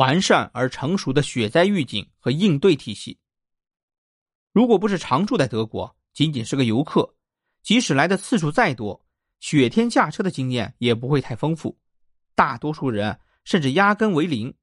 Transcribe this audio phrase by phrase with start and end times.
[0.00, 3.18] 完善而成熟的雪灾预警和应对体系。
[4.50, 7.14] 如果不是常住在德国，仅仅是个游客，
[7.62, 9.04] 即使来的次数再多，
[9.40, 11.78] 雪天驾车的经验也不会太丰富。
[12.34, 14.54] 大多数人甚至压根为零。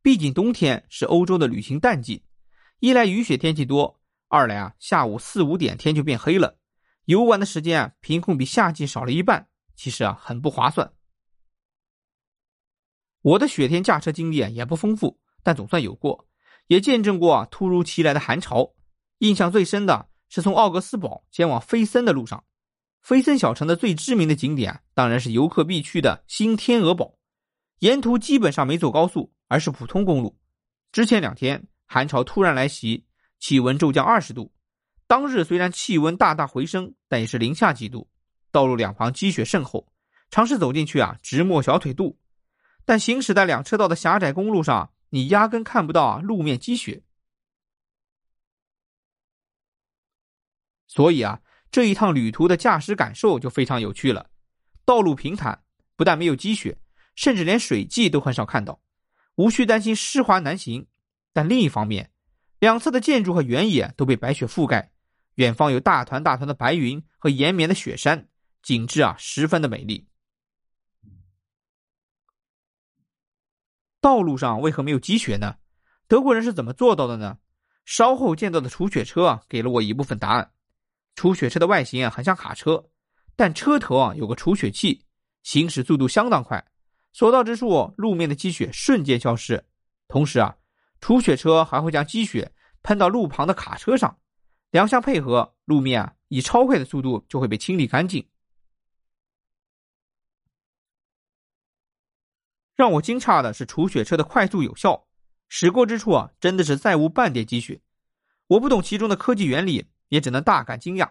[0.00, 2.24] 毕竟冬天是欧洲的旅行淡季，
[2.78, 6.56] 一来雨雪天气多，二来啊下午四五点天就变黑了，
[7.04, 10.90] 游玩的时间啊凭空比夏季少了一半，其实啊很不划算。
[13.22, 16.26] 我的雪天驾车经历啊也不丰富，但总算有过，
[16.68, 18.72] 也见证过突如其来的寒潮。
[19.18, 22.42] 印象最深的是从奥格斯堡前往菲森的路上，
[23.02, 27.18] 菲森小城的最知名的景点当然是游客必去的新天鹅堡，
[27.80, 30.38] 沿途基本上没走高速，而是普通公路。
[30.92, 33.04] 之前两天寒潮突然来袭，
[33.38, 34.52] 气温骤降二十度。
[35.06, 38.08] 当日虽然气温大大回升，但也是零下几度，
[38.52, 39.86] 道路两旁积雪甚厚，
[40.30, 42.16] 尝试走进去啊，直没小腿肚。
[42.84, 47.02] 但行驶在两车道的狭窄公路上，你压根看不到路面积雪。
[50.86, 51.40] 所以啊，
[51.70, 54.30] 这一趟旅途的驾驶感受就非常有趣了。
[54.84, 55.62] 道路平坦，
[55.94, 56.78] 不但没有积雪，
[57.14, 58.80] 甚至连水迹都很少看到，
[59.36, 60.88] 无需担心湿滑难行。
[61.32, 62.10] 但另一方面，
[62.58, 64.90] 两侧的建筑和原野都被白雪覆盖，
[65.36, 68.28] 远方有大团大团的白云和延绵的雪山，
[68.60, 70.09] 景致啊十分的美丽。
[74.00, 75.56] 道路上为何没有积雪呢？
[76.08, 77.38] 德国人是怎么做到的呢？
[77.84, 80.52] 稍后见到的除雪车啊，给了我一部分答案。
[81.14, 82.84] 除雪车的外形啊，很像卡车，
[83.36, 85.04] 但车头啊有个除雪器，
[85.42, 86.64] 行驶速度相当快，
[87.12, 89.64] 所到之处路面的积雪瞬间消失。
[90.08, 90.56] 同时啊，
[91.00, 94.18] 除雪车还会将积雪喷到路旁的卡车上，
[94.70, 98.26] 两相配合，路面啊以超快的速度就会被清理干净。
[102.80, 105.06] 让我惊诧的是除雪车的快速有效，
[105.50, 107.78] 驶过之处啊真的是再无半点积雪。
[108.46, 109.86] 我不懂其中的科技原理。
[110.10, 111.08] 也只能大感惊讶。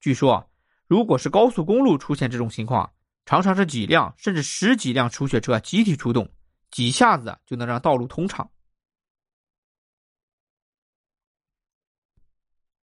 [0.00, 0.46] 据说啊，
[0.88, 2.92] 如果是高速公路出现这种情况，
[3.24, 6.28] 常常是几辆甚至十几辆除雪车集体出动，
[6.72, 8.50] 几下子就能让道路通畅。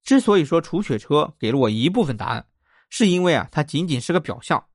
[0.04, 2.46] 之所以说除雪车给了我一部分答案，
[2.90, 4.68] 是因为啊，它仅仅是个表象，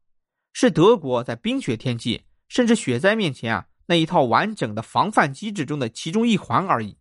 [0.54, 6.98] 是德国在冰雪天气甚至雪灾面前啊那一套完整的防范机制中的其中一环而已。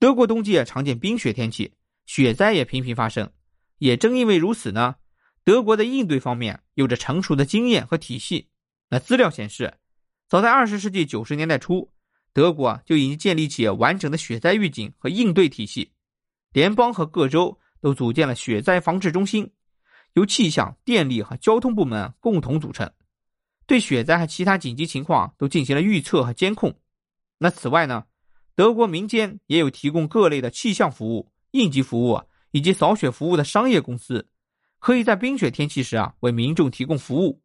[0.00, 1.74] 德国冬季常见冰雪天气，
[2.06, 3.30] 雪灾也频频发生。
[3.78, 4.96] 也正因为如此呢，
[5.44, 8.48] 德国的应对方面有着成熟的经验和体系。
[8.88, 9.78] 那资料显示，
[10.28, 11.92] 早在二十世纪九十年代初，
[12.32, 15.92] 德国就已经建立起完整的雪灾预警和应对体系。
[16.50, 19.48] 联邦和各州都组建了雪灾防治中心，
[20.14, 22.92] 由气象、电力和交通部门共同组成，
[23.66, 26.78] 对雪灾和其他紧急情况都进行了预测和监控。
[27.38, 28.06] 那此外呢？
[28.54, 32.20] 德国民间也有提供各类的气象服务、应急服务
[32.50, 34.28] 以及扫雪服务的商业公司，
[34.80, 37.40] 可以在冰雪天气时啊为民众提供服务。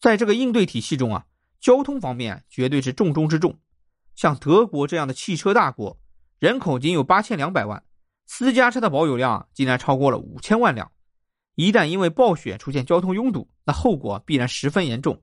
[0.00, 1.26] 在这个应对体系中啊，
[1.60, 3.60] 交通方面绝对是重中之重。
[4.16, 5.96] 像德国这样的汽车大国，
[6.40, 7.84] 人口仅有八千两百万，
[8.26, 10.90] 私家车的保有量竟然超过了五千万辆。
[11.54, 15.22] 一旦因为暴雪出现交通拥堵，那后果必然十分严重。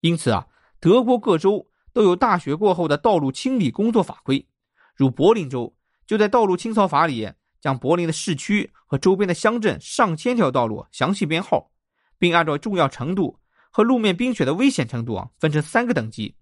[0.00, 0.46] 因此啊，
[0.78, 4.46] 德国各州都有大雪过后的道路清理工作法规。
[4.94, 5.76] 如柏林州
[6.06, 11.72] 就在道路清扫法里，将柏林的市区和周边的乡镇上千条道路详细编号，
[12.16, 13.40] 并按照重要程度
[13.72, 16.36] 和路面冰雪的危险程度啊，分成三个等级。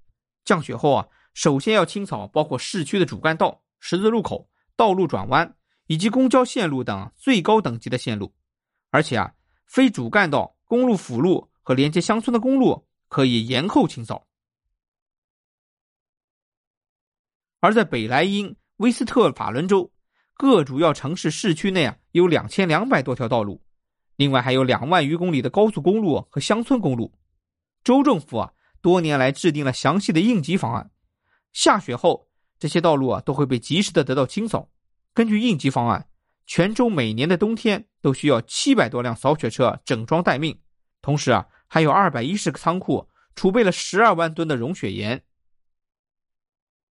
[0.44, 5.55] 降雪后啊，首先要清扫包括市区的主干道、十字路口、道路转弯
[5.89, 8.33] 以及公交线路等最高等级的线路，
[8.89, 9.34] 而且啊，
[9.67, 12.87] 非主干道、公路辅路和连接乡村的公路。
[13.06, 14.27] 可以延后清扫，
[17.61, 19.93] 而在北莱茵威斯特法伦州
[20.33, 23.62] 各主要城市市区内啊，有两千两百多条道路，
[24.17, 27.12] 另外还有两万余公里的高速公路和乡村公路。
[27.85, 30.91] 州政府啊，多年来制定了详细的应急方案。
[31.53, 32.29] 下雪后，
[32.64, 34.70] 这些道路啊都会被及时的得到清扫。
[35.12, 36.08] 根据应急方案，
[36.46, 40.58] 泉州每年的冬天都需要七百多辆扫雪车整装待命，
[41.02, 41.46] 同时啊。
[41.69, 43.06] 还有二百一十个仓库，
[43.37, 45.22] 储备了十二万吨的融雪盐。